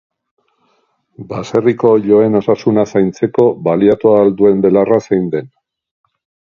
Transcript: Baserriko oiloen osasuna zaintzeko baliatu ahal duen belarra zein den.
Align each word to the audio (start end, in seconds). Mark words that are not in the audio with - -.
Baserriko 1.33 1.91
oiloen 1.97 2.39
osasuna 2.41 2.87
zaintzeko 2.95 3.49
baliatu 3.69 4.15
ahal 4.15 4.35
duen 4.43 4.67
belarra 4.69 5.03
zein 5.09 5.35
den. 5.37 5.55